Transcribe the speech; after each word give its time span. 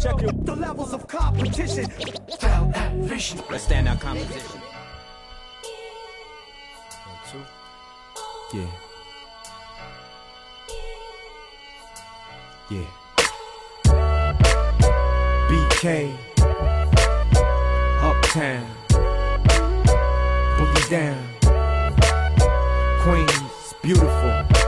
Check 0.00 0.22
it. 0.22 0.46
The 0.46 0.56
levels 0.56 0.94
of 0.94 1.06
competition. 1.06 1.84
Felt 2.40 2.72
that 2.72 2.92
vision. 2.94 3.42
Let's 3.50 3.64
stand 3.64 3.86
out 3.86 4.00
competition. 4.00 4.60
One, 7.04 7.18
two. 7.30 7.44
Yeah. 8.56 8.70
Yeah. 12.70 12.90
BK. 15.50 16.16
Uptown. 18.00 18.66
Boogie 20.56 20.88
down. 20.88 21.22
Queens. 23.02 23.74
Beautiful. 23.82 24.59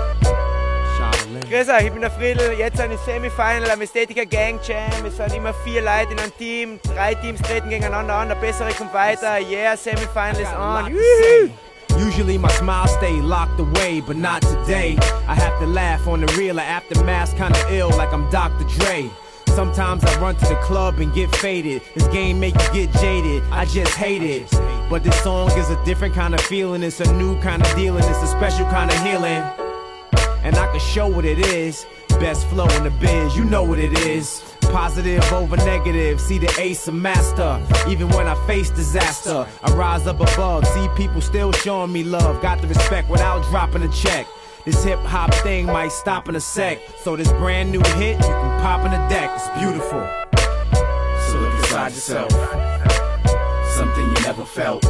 Grüß 1.53 1.69
euch, 1.69 1.85
ich 1.85 1.93
bin 1.93 2.01
der 2.01 2.11
Friedel, 2.11 2.55
jetzt 2.59 2.81
eine 2.81 2.97
Semifinal 2.97 3.71
am 3.71 3.83
Ästhetiker 3.83 4.25
Gang 4.25 4.59
Jam. 4.67 5.05
Es 5.07 5.19
sind 5.19 5.35
immer 5.35 5.53
vier 5.53 5.83
Leute 5.83 6.13
in 6.13 6.19
einem 6.19 6.35
Team, 6.39 6.81
drei 6.83 7.15
Teams 7.15 7.43
treten 7.43 7.69
gegeneinander 7.69 8.15
an, 8.15 8.29
der 8.29 8.37
bessere 8.37 8.73
kommt 8.73 8.95
weiter. 8.95 9.39
Yeah, 9.39 9.75
Semifinal 9.77 10.41
is 10.41 10.49
on. 10.59 10.99
Usually 12.01 12.39
my 12.39 12.49
smile 12.53 12.89
stay 12.89 13.21
locked 13.21 13.61
away, 13.61 14.01
but 14.01 14.17
not 14.17 14.41
today. 14.41 14.97
I 15.29 15.35
have 15.35 15.61
to 15.61 15.67
laugh 15.67 16.09
on 16.09 16.25
the 16.25 16.33
real, 16.39 16.59
I 16.59 16.63
aftermath 16.63 17.37
kinda 17.37 17.59
ill, 17.69 17.91
like 17.99 18.15
I'm 18.15 18.31
Dr. 18.31 18.65
Dre. 18.79 19.11
Sometimes 19.49 20.03
I 20.05 20.21
run 20.23 20.37
to 20.37 20.47
the 20.47 20.57
club 20.63 21.01
and 21.01 21.13
get 21.13 21.37
faded. 21.37 21.83
This 21.95 22.09
game 22.09 22.41
make 22.41 22.55
you 22.55 22.87
get 22.87 22.93
jaded. 23.03 23.43
I 23.53 23.67
just 23.67 23.93
hate 23.93 24.23
it. 24.23 24.51
But 24.89 25.05
this 25.05 25.23
song 25.23 25.51
is 25.59 25.69
a 25.69 25.77
different 25.85 26.15
kind 26.15 26.33
of 26.33 26.41
feeling. 26.41 26.83
It's 26.83 27.01
a 27.01 27.13
new 27.13 27.39
kind 27.43 27.61
of 27.61 27.71
dealing. 27.77 28.03
It's 28.05 28.23
a 28.23 28.27
special 28.29 28.65
kind 28.71 28.91
of 28.91 28.99
healing. 29.03 29.43
And 30.53 30.61
I 30.61 30.71
can 30.71 30.81
show 30.81 31.09
what 31.09 31.25
it 31.25 31.39
is. 31.39 31.87
Best 32.21 32.47
flow 32.49 32.69
in 32.77 32.85
the 32.85 32.91
biz, 32.91 33.35
you 33.35 33.43
know 33.43 33.63
what 33.63 33.79
it 33.79 33.99
is. 34.01 34.45
Positive 34.61 35.25
over 35.33 35.57
negative, 35.57 36.21
see 36.21 36.37
the 36.37 36.55
ace 36.61 36.87
of 36.89 36.95
master. 36.95 37.59
Even 37.89 38.11
when 38.11 38.27
I 38.29 38.35
face 38.47 38.69
disaster, 38.69 39.47
I 39.63 39.73
rise 39.73 40.07
up 40.07 40.21
above. 40.21 40.67
See 40.67 40.89
people 40.95 41.23
still 41.23 41.53
showing 41.53 41.91
me 41.91 42.05
love. 42.05 42.43
Got 42.43 42.61
the 42.61 42.67
respect 42.67 43.09
without 43.09 43.43
dropping 43.47 43.83
a 43.83 43.89
check. 43.89 44.27
This 44.67 44.85
hip 44.85 44.99
hop 44.99 45.33
thing 45.37 45.65
might 45.65 45.91
stop 45.91 46.29
in 46.29 46.37
a 46.37 46.41
sec. 46.41 46.81
So 46.99 47.17
this 47.17 47.33
brand 47.33 47.73
new 47.73 47.81
hit, 47.97 48.19
you 48.19 48.27
can 48.27 48.61
pop 48.61 48.85
in 48.85 48.91
the 48.93 49.09
deck. 49.09 49.31
It's 49.35 49.49
beautiful. 49.59 50.07
So 51.29 51.41
look 51.41 51.55
inside 51.61 51.93
yourself. 51.93 52.31
Something 53.75 54.05
you 54.05 54.27
never 54.27 54.45
felt. 54.45 54.85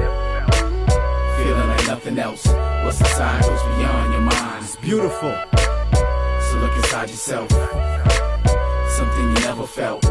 Feeling 1.37 1.69
like 1.69 1.87
nothing 1.87 2.19
else. 2.19 2.47
What's 2.85 3.01
inside 3.01 3.43
goes 3.43 3.63
beyond 3.63 4.13
your 4.13 4.23
mind. 4.23 4.65
It's 4.65 4.77
beautiful. 4.77 5.35
So 6.47 6.59
look 6.59 6.77
inside 6.77 7.11
yourself. 7.11 7.51
Something 8.97 9.29
you 9.29 9.41
never 9.47 9.67
felt. 9.67 10.05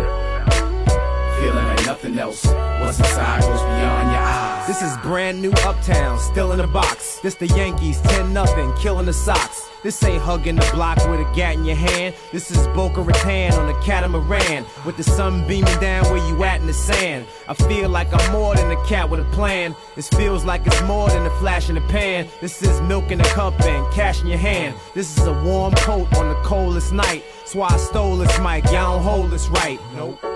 Nothing 2.02 2.18
else. 2.18 2.46
What's 2.48 2.98
inside 2.98 3.42
goes 3.42 3.62
beyond 3.62 4.12
your 4.12 4.22
eyes. 4.22 4.66
This 4.66 4.82
is 4.82 4.98
brand 5.04 5.40
new 5.40 5.52
Uptown, 5.52 6.18
still 6.18 6.52
in 6.52 6.58
the 6.58 6.66
box. 6.66 7.20
This 7.20 7.36
the 7.36 7.46
Yankees, 7.46 8.02
10 8.02 8.34
nothing, 8.34 8.74
killing 8.78 9.06
the 9.06 9.14
Sox. 9.14 9.70
This 9.84 10.04
ain't 10.04 10.20
hugging 10.20 10.56
the 10.56 10.68
block 10.74 10.98
with 11.08 11.20
a 11.20 11.32
gat 11.36 11.58
in 11.58 11.66
your 11.66 11.76
hand. 11.76 12.16
This 12.32 12.50
is 12.50 12.66
Boca 12.70 13.02
Raton 13.02 13.54
on 13.54 13.70
a 13.70 13.80
catamaran 13.84 14.66
with 14.84 14.98
the 14.98 15.04
sun 15.04 15.48
beaming 15.48 15.80
down 15.80 16.06
where 16.06 16.28
you 16.28 16.44
at 16.44 16.60
in 16.60 16.66
the 16.66 16.74
sand. 16.74 17.28
I 17.48 17.54
feel 17.54 17.88
like 17.88 18.08
I'm 18.12 18.32
more 18.32 18.56
than 18.56 18.72
a 18.72 18.86
cat 18.88 19.08
with 19.08 19.20
a 19.20 19.32
plan. 19.36 19.76
This 19.96 20.10
feels 20.10 20.44
like 20.44 20.66
it's 20.66 20.82
more 20.82 21.08
than 21.08 21.24
a 21.28 21.32
flash 21.38 21.70
in 21.70 21.76
the 21.76 21.82
pan. 21.82 22.28
This 22.40 22.64
is 22.64 22.82
milk 22.82 23.12
in 23.12 23.22
a 23.22 23.26
cup 23.26 23.62
and 23.62 23.94
cash 23.94 24.22
in 24.22 24.28
your 24.28 24.40
hand. 24.40 24.76
This 24.96 25.20
is 25.20 25.28
a 25.28 25.44
warm 25.44 25.76
coat 25.76 26.12
on 26.18 26.30
the 26.30 26.42
coldest 26.42 26.94
night. 26.94 27.24
That's 27.38 27.54
why 27.54 27.68
I 27.68 27.78
stole 27.78 28.18
this 28.18 28.40
mic. 28.40 28.64
Y'all 28.66 28.98
don't 28.98 29.04
hold 29.04 29.30
this 29.30 29.50
right. 29.50 29.80
Nope. 29.96 30.31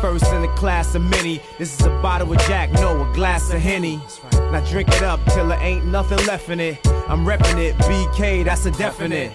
First 0.00 0.30
in 0.32 0.42
the 0.42 0.48
class 0.48 0.94
of 0.94 1.02
many. 1.02 1.40
This 1.58 1.80
is 1.80 1.86
a 1.86 1.90
bottle 2.00 2.32
of 2.32 2.38
Jack, 2.40 2.70
no, 2.72 3.10
a 3.10 3.14
glass 3.14 3.50
of 3.50 3.60
Henny. 3.60 4.00
Now 4.52 4.60
drink 4.68 4.88
it 4.88 5.02
up 5.02 5.20
till 5.32 5.48
there 5.48 5.60
ain't 5.60 5.86
nothing 5.86 6.18
left 6.26 6.48
in 6.50 6.60
it. 6.60 6.86
I'm 7.08 7.24
reppin' 7.24 7.58
it, 7.58 7.76
BK, 7.78 8.44
that's 8.44 8.66
a 8.66 8.70
definite. 8.72 9.34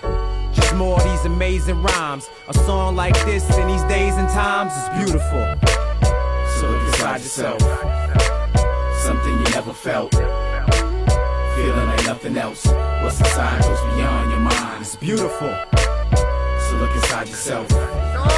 Just 0.53 0.75
more 0.75 0.97
of 0.97 1.03
these 1.03 1.25
amazing 1.25 1.81
rhymes. 1.81 2.29
A 2.47 2.53
song 2.53 2.95
like 2.95 3.15
this 3.25 3.43
in 3.57 3.67
these 3.67 3.83
days 3.83 4.13
and 4.13 4.29
times 4.29 4.73
is 4.73 4.89
beautiful. 5.03 5.43
So 6.59 6.69
look 6.69 6.87
inside 6.87 7.21
yourself. 7.21 7.61
Something 9.03 9.33
you 9.33 9.43
never 9.55 9.73
felt. 9.73 10.11
Feeling 10.11 11.87
like 11.87 12.05
nothing 12.05 12.37
else. 12.37 12.65
What's 13.01 13.19
inside 13.19 13.61
goes 13.63 13.79
beyond 13.95 14.31
your 14.31 14.39
mind. 14.39 14.81
It's 14.81 14.95
beautiful. 14.95 15.53
So 16.69 16.77
look 16.77 16.95
inside 16.95 17.27
yourself. 17.29 18.30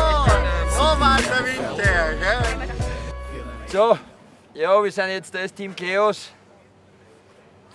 So, 3.68 3.98
ja, 4.54 4.84
wir 4.84 4.92
sind 4.92 5.10
jetzt 5.10 5.34
das 5.34 5.54
Team 5.54 5.76
Chaos. 5.76 6.32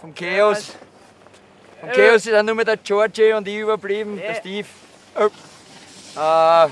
Vom 0.01 0.15
Chaos. 0.15 0.77
Vom 1.81 1.91
Chaos 1.91 2.27
ist 2.27 2.33
dann 2.33 2.47
nur 2.47 2.55
mehr 2.55 2.65
der 2.65 2.77
Georgie 2.77 3.33
und 3.33 3.49
ich 3.49 3.57
überblieben, 3.57 4.17
der 4.17 4.35
Steve. 4.35 4.69
Oh. 5.17 5.29
Äh, 6.17 6.69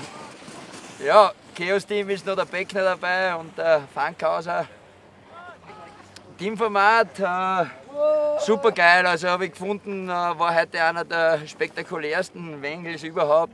ja, 1.05 1.31
Chaos-Team 1.57 2.09
ist 2.09 2.25
noch 2.25 2.35
der 2.35 2.45
Beckner 2.45 2.83
dabei 2.83 3.35
und 3.35 3.57
der 3.57 3.81
Funkhauser. 3.93 4.67
Teamformat, 6.37 7.19
äh, 7.19 7.65
super 8.45 8.71
geil. 8.71 9.05
Also 9.07 9.27
habe 9.27 9.45
ich 9.47 9.51
gefunden, 9.51 10.07
äh, 10.07 10.11
war 10.11 10.53
heute 10.53 10.83
einer 10.83 11.03
der 11.03 11.47
spektakulärsten 11.47 12.61
Wengels 12.61 13.03
überhaupt. 13.03 13.53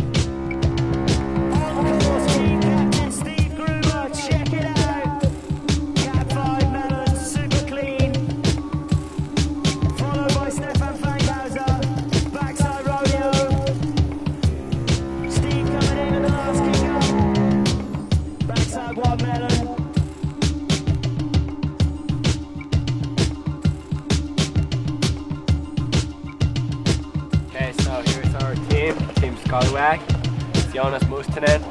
team. 28.81 28.95
Team 29.15 29.37
Scallywag. 29.45 30.01
It's 30.53 30.73
Jonas 30.73 31.03
Mustonen, 31.03 31.61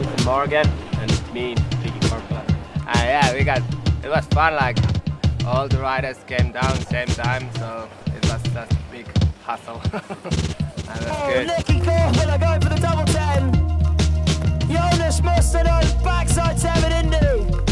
Ethan 0.00 0.24
Morgan, 0.24 0.66
and 1.00 1.32
me, 1.32 1.54
Vicky 1.80 2.00
Corpola. 2.08 2.44
Ah, 2.86 3.04
yeah, 3.04 3.34
we 3.34 3.44
got. 3.44 3.62
It 4.04 4.08
was 4.08 4.26
fun. 4.26 4.54
Like 4.54 4.78
all 5.46 5.68
the 5.68 5.78
riders 5.78 6.18
came 6.26 6.52
down 6.52 6.76
same 6.86 7.08
time, 7.08 7.48
so 7.56 7.88
it 8.14 8.22
was 8.28 8.42
just 8.42 8.56
a 8.56 8.66
big 8.90 9.06
hustle. 9.42 9.80
and 9.92 11.00
that's 11.04 11.22
good. 11.32 11.46
Nicky 11.46 11.80
Corvilla 11.80 12.38
going 12.38 12.60
for 12.60 12.68
the 12.68 12.80
double 12.80 13.06
ten. 13.06 13.52
Jonas 14.68 15.20
Mustonen, 15.20 16.04
backside 16.04 16.58
seven 16.58 16.92
Indy. 16.92 17.69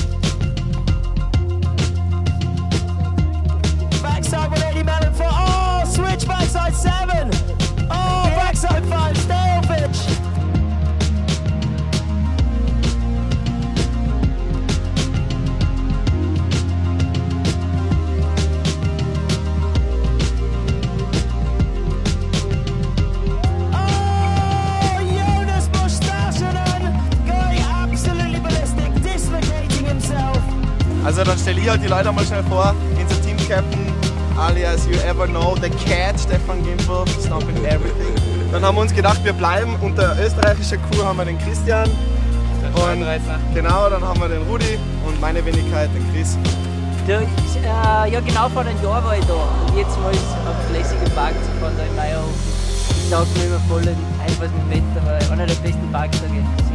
Stelle 31.59 31.65
ich 31.65 31.71
halt 31.71 31.83
die 31.83 31.89
Leute 31.89 32.13
mal 32.13 32.25
schnell 32.25 32.45
vor. 32.45 32.75
Unser 33.01 33.23
Team 33.23 33.37
Captain 33.49 33.93
alias 34.39 34.87
You 34.87 34.99
Ever 35.09 35.27
Know, 35.27 35.57
The 35.57 35.71
Cat, 35.71 36.19
Stefan 36.21 36.63
Gimpel, 36.63 37.05
Stomping 37.25 37.65
Everything. 37.65 38.15
Dann 38.53 38.65
haben 38.65 38.77
wir 38.77 38.83
uns 38.83 38.95
gedacht, 38.95 39.25
wir 39.25 39.33
bleiben. 39.33 39.75
Unter 39.81 40.17
österreichischer 40.21 40.77
Crew 40.77 41.05
haben 41.05 41.19
wir 41.19 41.25
den 41.25 41.39
Christian. 41.39 41.89
Und 42.75 43.55
genau, 43.55 43.91
dann 43.91 44.03
haben 44.03 44.21
wir 44.21 44.29
den 44.29 44.43
Rudi 44.43 44.79
und 45.07 45.21
meine 45.21 45.45
Wenigkeit, 45.45 45.91
den 45.95 46.05
Chris. 46.13 46.37
Du, 47.07 47.15
ich, 47.15 47.57
äh, 47.63 48.13
ja, 48.13 48.21
genau 48.21 48.49
vor 48.51 48.63
einem 48.63 48.81
Jahr 48.83 49.03
war 49.05 49.17
ich 49.17 49.25
da. 49.25 49.35
Und 49.35 49.77
jetzt 49.77 49.99
mal 50.01 50.13
ist 50.13 50.21
es 50.21 50.47
auf 50.47 50.73
lässigen 50.73 51.11
Park 51.15 51.33
zu 51.33 51.61
fahren, 51.61 51.73
da 51.77 51.85
in 51.85 51.97
Meierhofen. 51.97 52.33
Ich 52.91 53.09
sag 53.09 53.27
mir 53.37 53.45
immer 53.47 53.61
voll 53.69 53.89
einfach 54.21 54.43
mit 54.43 54.53
dem 54.53 54.71
Wetter, 54.71 55.07
weil 55.07 55.33
einer 55.33 55.47
der 55.47 55.55
besten 55.55 55.91
Parktage, 55.91 56.29
sicher, 56.29 56.45
ja. 56.61 56.68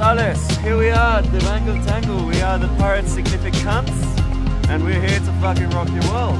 Alles. 0.00 0.56
Here 0.58 0.78
we 0.78 0.90
are, 0.90 1.22
the 1.22 1.44
Wangle 1.44 1.84
Tangle. 1.84 2.24
We 2.24 2.40
are 2.40 2.56
the 2.56 2.68
Pirates 2.78 3.12
Significance, 3.12 3.90
and 4.68 4.84
we're 4.84 5.00
here 5.00 5.18
to 5.18 5.32
fucking 5.40 5.70
rock 5.70 5.88
your 5.88 6.04
world. 6.12 6.38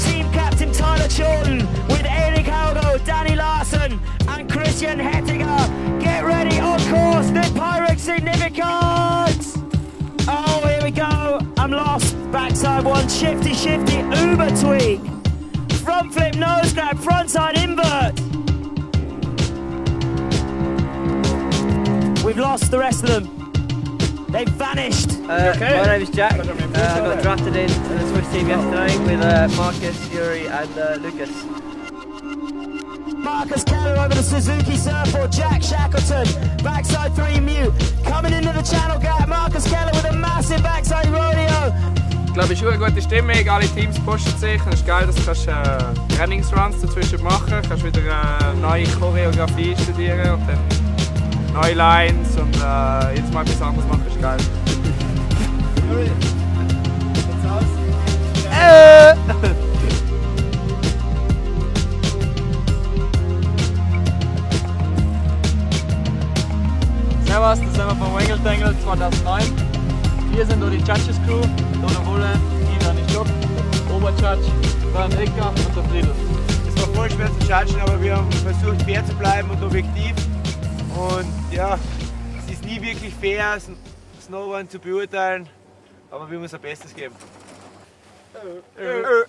Team 0.00 0.28
captain 0.32 0.72
Tyler 0.72 1.08
Chorlton 1.08 1.58
with 1.86 2.04
Eric 2.04 2.46
Halgo, 2.46 3.04
Danny 3.06 3.36
Larson, 3.36 4.00
and 4.26 4.50
Christian 4.50 4.98
Hettiger. 4.98 6.00
Get 6.00 6.24
ready 6.24 6.58
on 6.58 6.80
course, 6.90 7.28
the 7.30 7.46
Pyrex 7.56 8.00
Significance! 8.00 9.56
Oh, 10.26 10.66
here 10.66 10.82
we 10.82 10.90
go. 10.90 11.38
I'm 11.56 11.70
lost. 11.70 12.16
Backside 12.32 12.84
one, 12.84 13.08
shifty, 13.08 13.54
shifty, 13.54 13.96
uber 13.96 14.50
tweak. 14.56 15.00
Front 15.84 16.12
flip, 16.12 16.34
nose 16.34 16.72
grab, 16.72 16.96
frontside 16.96 17.62
invert. 17.62 18.18
We've 22.28 22.36
lost 22.36 22.70
the 22.70 22.78
rest 22.78 23.04
of 23.04 23.08
them. 23.08 24.26
They've 24.28 24.46
vanished. 24.50 25.12
Uh, 25.22 25.56
My 25.58 25.86
name 25.86 26.02
is 26.02 26.10
Jack. 26.10 26.38
Uh, 26.38 26.42
I 26.42 27.00
got 27.00 27.22
drafted 27.22 27.56
in 27.56 27.70
to 27.70 27.88
the 27.88 28.06
Swiss 28.10 28.30
team 28.30 28.48
yesterday 28.48 28.98
with 28.98 29.24
uh, 29.24 29.48
Marcus, 29.56 30.12
Yuri, 30.12 30.46
and 30.46 30.68
uh, 30.76 30.98
Lucas. 31.00 31.32
Marcus 33.16 33.64
Keller 33.64 33.96
over 33.96 34.14
the 34.14 34.22
Suzuki 34.22 34.76
Surfboard, 34.76 35.32
Jack 35.32 35.62
Shackleton, 35.62 36.26
backside 36.62 37.14
three 37.16 37.40
mute, 37.40 37.72
coming 38.04 38.34
into 38.34 38.52
the 38.52 38.60
channel 38.60 38.98
gap, 38.98 39.26
Marcus 39.26 39.66
Keller 39.66 39.92
with 39.94 40.04
a 40.04 40.12
massive 40.12 40.62
backside 40.62 41.06
rodeo. 41.06 41.72
Ich 42.26 42.34
glaube, 42.34 42.52
es 42.52 42.60
ist 42.60 42.68
eine 42.68 42.78
gute 42.78 43.00
Stimmung, 43.00 43.48
alle 43.48 43.66
Teams 43.68 43.98
pushen 44.00 44.36
sich. 44.36 44.60
Es 44.66 44.80
ist 44.80 44.86
geil, 44.86 45.06
dass 45.06 45.14
du 45.16 45.22
kannst, 45.24 45.48
äh, 45.48 46.14
Trainingsruns 46.14 46.82
dazwischen 46.82 47.22
machen 47.24 47.46
kannst. 47.48 47.70
kannst 47.70 47.86
wieder 47.86 48.02
äh, 48.02 48.54
neue 48.60 48.86
Choreografie 49.00 49.74
studieren 49.82 50.34
und 50.34 50.46
dann 50.46 50.87
neue 51.52 51.74
Lines 51.74 52.36
und 52.36 52.54
äh, 52.56 53.16
jetzt 53.16 53.32
mal 53.32 53.42
etwas 53.42 53.62
anderes 53.62 53.88
machen, 53.88 54.04
ist 54.08 54.20
geil. 54.20 54.38
Äh. 58.50 59.14
Servus, 67.24 67.48
da 67.48 67.54
sind 67.56 67.76
wir 67.76 67.96
vom 67.96 68.14
Wangle 68.14 68.42
Tangle 68.42 68.74
2009. 68.82 69.44
Wir 70.32 70.46
sind 70.46 70.62
da 70.62 70.70
die 70.70 70.76
Judges 70.78 71.20
Crew, 71.26 71.42
dann 72.88 72.96
die 72.96 73.12
Stock, 73.12 73.26
der 73.88 73.96
Oberjudge, 73.96 74.50
der 74.94 75.04
Enrica 75.04 75.48
und 75.48 75.76
der 75.76 75.84
Friedel. 75.84 76.14
Es 76.68 76.80
war 76.80 76.94
voll 76.94 77.10
schwer 77.10 77.30
zu 77.38 77.46
judgen, 77.46 77.80
aber 77.82 78.00
wir 78.00 78.16
haben 78.16 78.30
versucht 78.32 78.82
fair 78.82 79.04
zu 79.04 79.14
bleiben 79.14 79.50
und 79.50 79.62
objektiv. 79.62 80.14
Und 80.96 81.52
ja, 81.52 81.78
es 82.38 82.52
ist 82.52 82.64
nie 82.64 82.80
wirklich 82.80 83.14
fair, 83.14 83.58
Snow 84.20 84.54
One 84.54 84.68
zu 84.68 84.78
beurteilen, 84.78 85.48
aber 86.10 86.30
wir 86.30 86.38
müssen 86.38 86.56
unser 86.56 86.58
Bestes 86.58 86.94
geben. 86.94 87.14
Äh, 88.78 89.00
äh. 89.00 89.24